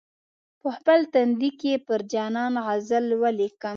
[0.61, 3.69] په خپل تندي کې پر جانان غزل ولیکم.